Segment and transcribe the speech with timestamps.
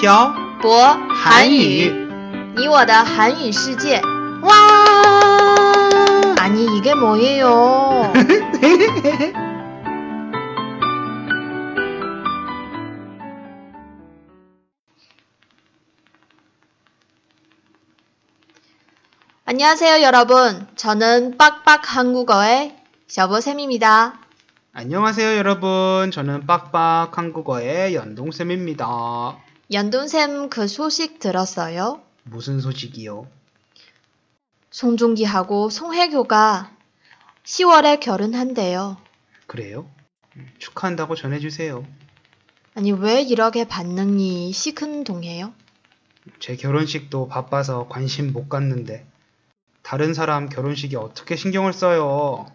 [0.00, 2.08] 漂博韩韩语，语。
[2.56, 4.00] 你我的韩语世界。
[4.42, 4.52] 와!
[6.38, 8.12] 아니 이게 뭐예요?
[19.44, 20.66] 안녕하세요 여러분.
[20.76, 22.76] 저는 빡빡 한국어의
[23.08, 24.20] 셔보쌤입니다.
[24.78, 26.10] 안녕하세요, 여러분.
[26.10, 29.38] 저는 빡빡 한국어의 연동쌤입니다.
[29.73, 32.01] 연돈쌤 그 소식 들었어요?
[32.23, 33.25] 무슨 소식이요?
[34.69, 36.75] 송중기하고 송혜교가
[37.45, 38.97] 10월에 결혼한대요.
[39.47, 39.89] 그래요?
[40.35, 41.85] 음, 축하한다고 전해주세요.
[42.75, 45.53] 아니 왜 이렇게 반응이 시큰둥해요?
[46.39, 49.05] 제 결혼식도 바빠서 관심 못 갖는데
[49.83, 52.51] 다른 사람 결혼식에 어떻게 신경을 써요?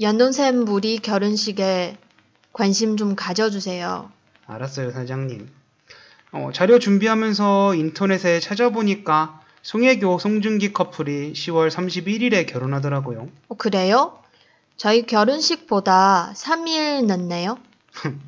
[0.00, 1.96] 연돈샘 우리 결혼식에
[2.52, 4.10] 관심 좀 가져주세요.
[4.46, 5.48] 알았어요, 사장님.
[6.34, 13.28] 어, 자료 준비하면서 인터넷에 찾아보니까 송혜교, 송중기 커플이 10월 31일에 결혼하더라고요.
[13.48, 14.18] 어, 그래요?
[14.76, 17.56] 저희 결혼식보다 3일 늦네요.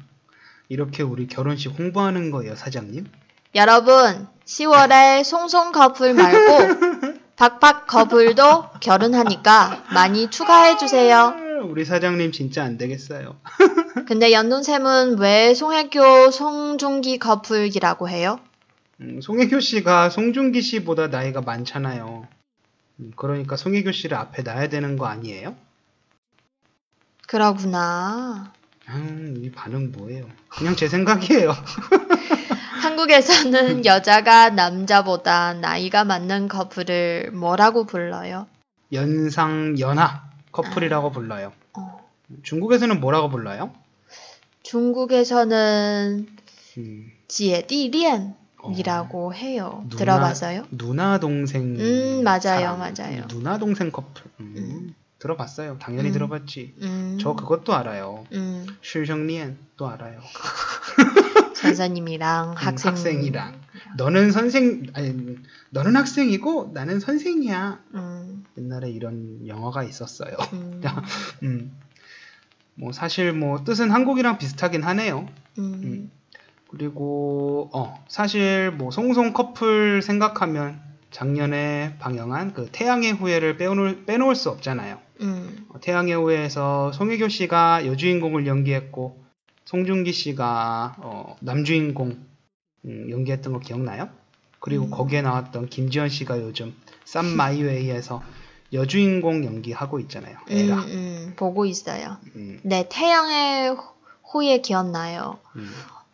[0.68, 3.06] 이렇게 우리 결혼식 홍보하는 거예요, 사장님?
[3.56, 11.45] 여러분, 10월에 송송 커플 말고 박박 커플도 결혼하니까 많이 축하해주세요.
[11.64, 13.36] 우리 사장님 진짜 안 되겠어요.
[14.06, 18.38] 근데 연돈샘은 왜 송혜교, 송중기 커플이라고 해요?
[19.00, 22.26] 음, 송혜교 씨가 송중기 씨보다 나이가 많잖아요.
[23.00, 25.54] 음, 그러니까 송혜교 씨를 앞에 놔야 되는 거 아니에요?
[27.26, 28.52] 그러구나.
[28.88, 30.28] 음, 이 반응 뭐예요?
[30.48, 31.52] 그냥 제 생각이에요.
[32.82, 38.46] 한국에서는 여자가 남자보다 나이가 많는 커플을 뭐라고 불러요?
[38.92, 40.24] 연상 연하
[40.56, 41.10] 커플이라고 아.
[41.10, 41.52] 불러요.
[41.74, 42.00] 어.
[42.42, 43.72] 중국에서는 뭐라고 불러요?
[44.62, 46.26] 중국에서는
[46.78, 47.12] 음.
[47.28, 48.34] 지에디리엔이라고
[49.28, 49.32] 어.
[49.32, 49.84] 해요.
[49.88, 50.66] 누나, 들어봤어요?
[50.70, 51.76] 누나 동생.
[51.78, 52.78] 음 맞아요, 사람.
[52.78, 53.22] 맞아요.
[53.22, 54.24] 음, 누나 동생 커플.
[54.40, 54.54] 음.
[54.56, 54.94] 음.
[55.18, 55.78] 들어봤어요.
[55.78, 56.12] 당연히 음.
[56.12, 56.74] 들어봤지.
[56.82, 57.18] 음.
[57.20, 58.26] 저 그것도 알아요.
[58.32, 58.66] 음.
[58.82, 60.20] 슐정리엔도 알아요.
[61.56, 63.60] 선생님이랑 음, 학생 학생이랑
[63.96, 65.36] 너는 선생 아니
[65.70, 67.80] 너는 학생이고 나는 선생이야.
[67.94, 70.36] 음, 옛날에 이런 영화가 있었어요.
[70.52, 70.82] 음,
[71.42, 71.76] 음.
[72.74, 75.26] 뭐 사실 뭐 뜻은 한국이랑 비슷하긴 하네요.
[75.58, 76.10] 음,
[76.68, 80.80] 그리고 어 사실 뭐 송송 커플 생각하면
[81.10, 84.98] 작년에 방영한 그 태양의 후예를 빼놓을, 빼놓을 수 없잖아요.
[85.22, 89.25] 음, 어, 태양의 후예에서 송혜교 씨가 여주인공을 연기했고
[89.66, 92.24] 송중기 씨가 어, 남주인공
[92.86, 94.08] 음, 연기했던 거 기억나요?
[94.60, 94.90] 그리고 음.
[94.90, 98.22] 거기에 나왔던 김지현 씨가 요즘 쌈 마이웨이에서
[98.72, 100.36] 여주인공 연기하고 있잖아요.
[100.50, 100.78] 음, 에라.
[100.78, 102.16] 음, 보고 있어요.
[102.36, 103.76] 음, 네, 태양의
[104.24, 105.38] 후예 기억나요.
[105.56, 105.68] 음,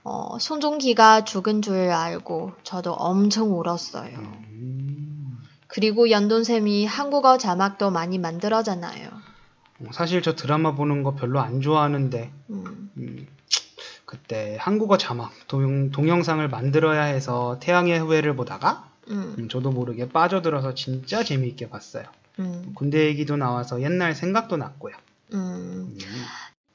[0.05, 4.19] 어, 손종기가 죽은 줄 알고 저도 엄청 울었어요.
[4.19, 5.39] 음.
[5.67, 9.09] 그리고 연돈샘이 한국어 자막도 많이 만들어잖아요.
[9.81, 12.31] 어, 사실 저 드라마 보는 거 별로 안 좋아하는데
[14.23, 20.75] 그때 한국어 자막 동, 동영상을 만들어야 해서 태양의 후예를 보다가 음, 음, 저도 모르게 빠져들어서
[20.75, 22.05] 진짜 재미있게 봤어요.
[22.39, 24.95] 음, 군대 얘기도 나와서 옛날 생각도 났고요.
[25.35, 25.39] 음.
[25.39, 25.99] 음,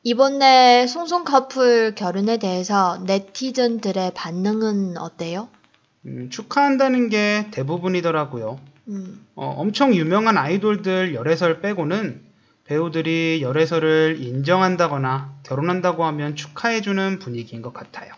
[0.03, 5.47] 이번에 송송 커플 결혼에 대해서 네티즌들의 반응은 어때요?
[6.05, 8.59] 음, 축하한다는 게 대부분이더라고요.
[8.89, 12.26] 음, 어, 엄청 유명한 아이돌들 열애설 빼고는
[12.67, 18.13] 배우들이 열애설을 인정한다거나 결혼한다고 하면 축하해주는 분위기인 것 같아요.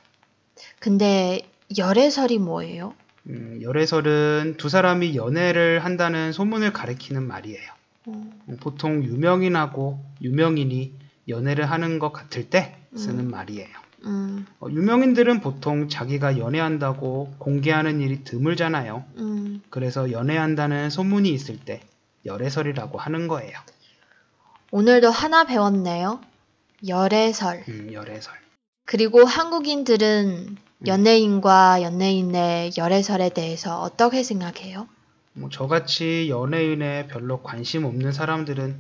[0.80, 1.42] 근데
[1.78, 2.96] 열애설이 뭐예요?
[3.28, 7.70] 음, 열애설은 두 사람이 연애를 한다는 소문을 가리키는 말이에요.
[8.08, 10.94] 어, 음, 보통 유명인하고 유명인이
[11.28, 13.32] 연애를 하는 것 같을 때 쓰는 음.
[13.32, 13.70] 말이에요.
[14.06, 19.04] 음, 어, 유명인들은 보통 자기가 연애한다고 공개하는 일이 드물잖아요.
[19.18, 19.62] 음.
[19.70, 21.82] 그래서 연애한다는 소문이 있을 때
[22.26, 23.52] 열애설이라고 하는 거예요.
[24.72, 26.22] 오늘도 하나 배웠네요.
[26.88, 27.64] 열애설.
[27.68, 28.34] 음, 열애설.
[28.86, 30.58] 그리고 한국인들은
[30.88, 34.88] 연예인과 연예인의 열애설에 대해서 어떻게 생각해요?
[35.34, 38.76] 뭐 저같이 연예인에 별로 관심 없는 사람들은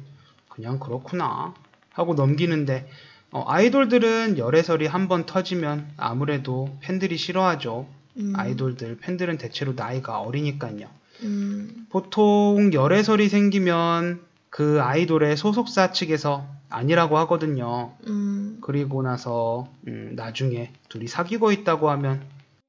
[0.47, 1.53] 그냥 그렇구나
[1.91, 2.87] 하고 넘기는데
[3.31, 7.87] 어, 아이돌들은 열애설이 한 번 터지면 아무래도 팬들이 싫어하죠.
[8.17, 10.87] 음, 아이돌들 팬들은 대체로 나이가 어리니까요.
[11.23, 17.95] 음, 보통 열애설이 생기면 그 아이돌의 소속사 측에서 아니라고 하거든요.
[18.07, 22.23] 음, 그리고 나서 음, 나중에 둘이 사귀고 있다고 하면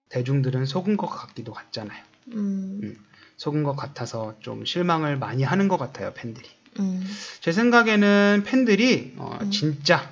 [0.09, 2.03] 대중들은 속은 것 같기도 같잖아요.
[2.33, 2.97] 음,
[3.37, 6.49] 속은 것 같아서 좀 실망을 많이 하는 것 같아요, 팬들이.
[6.79, 7.05] 음,
[7.41, 9.51] 제 생각에는 팬들이 어, 음.
[9.51, 10.11] 진짜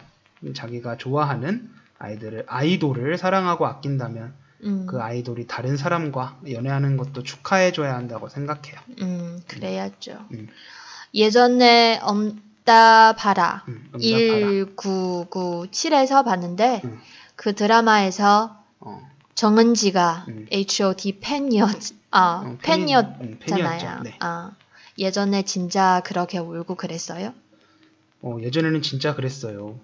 [0.54, 4.32] 자기가 좋아하는 아이들을 아이돌을 사랑하고 아낀다면
[4.64, 8.80] 음, 그 아이돌이 다른 사람과 연애하는 것도 축하해줘야 한다고 생각해요.
[9.02, 10.26] 음, 그래야죠.
[10.32, 10.48] 음.
[11.14, 14.46] 예전에 엄따 바라 음, 응답하라.
[14.76, 16.98] 1997에서 봤는데 음.
[17.36, 19.00] 그 드라마에서 어,
[19.34, 20.46] 정은지가 음.
[20.50, 21.68] H.O.T 팬이었
[22.10, 23.18] 아 어, 팬이- 팬이었잖아요.
[23.20, 24.02] 음, 팬이었죠.
[24.02, 24.16] 네.
[24.20, 24.52] 아
[24.98, 27.32] 예전에 진짜 그렇게 울고 그랬어요?
[28.22, 29.78] 어, 예전에는 진짜 그랬어요.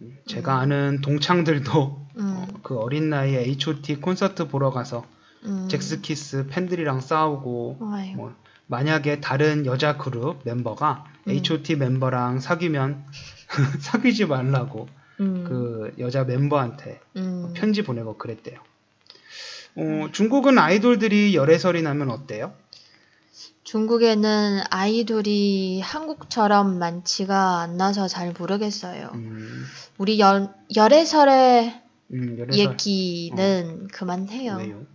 [0.00, 0.60] 음, 제가 음.
[0.60, 5.04] 아는 동창들도 음, 어, 그 어린 나이에 H.O.T 콘서트 보러 가서
[5.44, 5.68] 음.
[5.68, 8.34] 잭스키스 팬들이랑 싸우고 아유, 뭐
[8.66, 11.32] 만약에 다른 여자 그룹 멤버가 음.
[11.32, 13.04] H.O.T 멤버랑 사귀면
[13.80, 14.88] 사귀지 말라고
[15.20, 17.52] 음, 그 여자 멤버한테 음.
[17.54, 18.60] 편지 보내고 그랬대요.
[19.76, 22.54] 어, 중국은 아이돌들이 열애설이 나면 어때요?
[23.64, 29.10] 중국에는 아이돌이 한국처럼 많지가 않아서 잘 모르겠어요.
[29.14, 29.64] 음,
[29.98, 34.56] 우리 열, 열애설의 음, 열애설 얘기는 그만해요.
[34.56, 34.86] 왜요?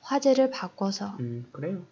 [0.00, 1.16] 화제를 바꿔서.
[1.20, 1.84] 음, 그래요.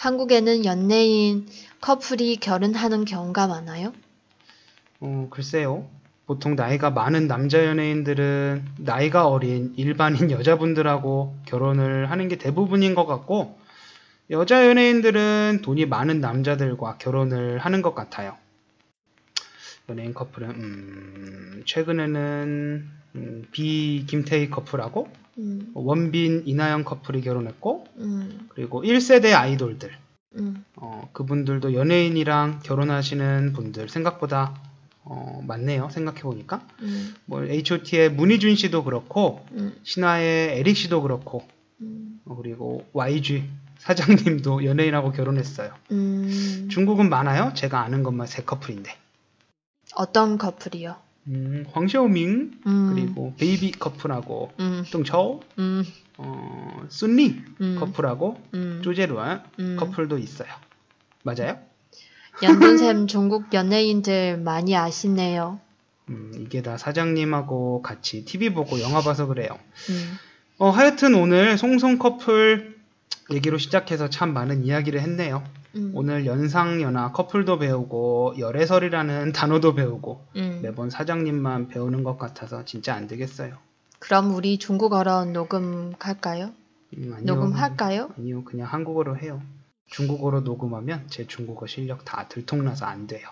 [0.00, 1.46] 한국에는 연예인
[1.82, 3.92] 커플이 결혼하는 경우가 많아요?
[4.98, 5.86] 어, 글쎄요.
[6.26, 13.58] 보통 나이가 많은 남자 연예인들은 나이가 어린 일반인 여자분들하고 결혼을 하는 게 대부분인 것 같고,
[14.30, 18.38] 여자 연예인들은 돈이 많은 남자들과 결혼을 하는 것 같아요.
[19.90, 28.82] 연예인 커플은, 음, 최근에는, 음, 비 김태희 커플하고, 음, 원빈 이나영 커플이 결혼했고, 음, 그리고
[28.82, 29.90] 1세대 아이돌들,
[30.36, 34.54] 음, 어, 그분들도 연예인이랑 결혼하시는 분들 생각보다
[35.02, 35.88] 어, 많네요.
[35.90, 41.46] 생각해 보니까 음, 뭐 H.O.T의 문희준 씨도 그렇고 음, 신화의 에릭 씨도 그렇고
[41.80, 43.48] 음, 어, 그리고 YG
[43.78, 45.72] 사장님도 연예인하고 결혼했어요.
[45.90, 46.68] 음.
[46.70, 47.52] 중국은 많아요.
[47.54, 48.94] 제가 아는 것만 세 커플인데.
[49.96, 50.96] 어떤 커플이요?
[51.30, 55.84] 음, 황시오밍 음, 그리고 베이비 커플하고 음, 뚱초 음,
[56.16, 59.76] 어, 순리 음, 커플하고 음, 쪼제루안 음.
[59.78, 60.48] 커플도 있어요.
[61.22, 61.58] 맞아요?
[62.42, 65.60] 연돈샘 중국 연예인들 많이 아시네요.
[66.08, 69.48] 음, 이게 다 사장님하고 같이 TV 보고 영화 봐서 그래요.
[69.90, 70.18] 음,
[70.58, 72.76] 어, 하여튼 오늘 송송 커플
[73.30, 75.44] 얘기로 시작해서 참 많은 이야기를 했네요.
[75.76, 80.60] 음, 오늘 연상연하 커플도 배우고 열애설이라는 단어도 배우고 음.
[80.62, 83.56] 매번 사장님만 배우는 것 같아서 진짜 안 되겠어요.
[83.98, 86.52] 그럼 우리 중국어로 녹음할까요?
[86.96, 87.24] 음, 아니요.
[87.26, 88.10] 녹음할까요?
[88.18, 89.42] 아니요, 그냥 한국어로 해요.
[89.86, 93.28] 중국어로 녹음하면 제 중국어 실력 다 들통나서 안 돼요.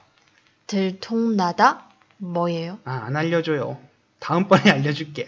[0.67, 1.89] 들통나다?
[2.19, 2.79] 뭐예요?
[2.85, 3.79] 아, 안 알려줘요.
[4.19, 5.27] 다음번에 알려줄게요.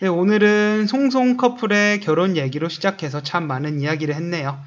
[0.00, 4.58] 네, 오늘은 송송 커플의 결혼 얘기로 시작해서 참 많은 이야기를 했네요.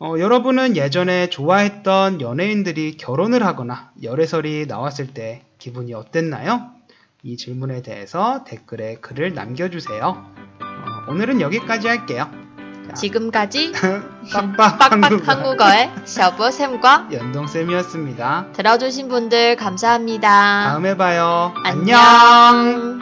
[0.00, 6.70] 어, 여러분은 예전에 좋아했던 연예인들이 결혼을 하거나 열애설이 나왔을 때 기분이 어땠나요?
[7.24, 10.04] 이 질문에 대해서 댓글에 글을 남겨주세요.
[10.60, 12.30] 어, 오늘은 여기까지 할게요.
[12.86, 13.72] 자, 지금까지
[14.32, 18.52] 빡빡 빡빡 한국어 한국어의 샤브쌤과 연동쌤이었습니다.
[18.52, 20.28] 들어주신 분들 감사합니다.
[20.70, 21.52] 다음에 봐요.
[21.64, 22.97] 안녕.